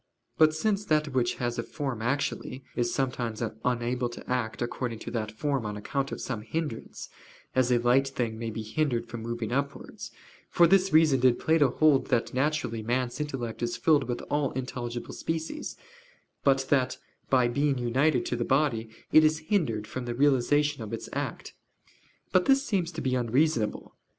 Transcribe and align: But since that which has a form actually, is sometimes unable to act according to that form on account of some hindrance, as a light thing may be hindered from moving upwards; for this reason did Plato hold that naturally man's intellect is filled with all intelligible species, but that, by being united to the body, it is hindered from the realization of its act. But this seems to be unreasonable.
But 0.39 0.55
since 0.55 0.83
that 0.85 1.09
which 1.09 1.35
has 1.35 1.59
a 1.59 1.61
form 1.61 2.01
actually, 2.01 2.63
is 2.75 2.91
sometimes 2.91 3.43
unable 3.63 4.09
to 4.09 4.27
act 4.27 4.63
according 4.63 4.97
to 4.97 5.11
that 5.11 5.31
form 5.31 5.63
on 5.63 5.77
account 5.77 6.11
of 6.11 6.19
some 6.19 6.41
hindrance, 6.41 7.07
as 7.53 7.71
a 7.71 7.77
light 7.77 8.07
thing 8.07 8.39
may 8.39 8.49
be 8.49 8.63
hindered 8.63 9.05
from 9.07 9.21
moving 9.21 9.51
upwards; 9.51 10.09
for 10.49 10.65
this 10.65 10.91
reason 10.91 11.19
did 11.19 11.37
Plato 11.37 11.69
hold 11.69 12.07
that 12.07 12.33
naturally 12.33 12.81
man's 12.81 13.19
intellect 13.21 13.61
is 13.61 13.77
filled 13.77 14.05
with 14.05 14.21
all 14.21 14.49
intelligible 14.53 15.13
species, 15.13 15.77
but 16.43 16.65
that, 16.69 16.97
by 17.29 17.47
being 17.47 17.77
united 17.77 18.25
to 18.25 18.35
the 18.35 18.43
body, 18.43 18.89
it 19.11 19.23
is 19.23 19.37
hindered 19.53 19.85
from 19.85 20.05
the 20.05 20.15
realization 20.15 20.81
of 20.81 20.93
its 20.93 21.09
act. 21.13 21.53
But 22.31 22.45
this 22.45 22.65
seems 22.65 22.91
to 22.93 23.01
be 23.01 23.13
unreasonable. 23.13 23.95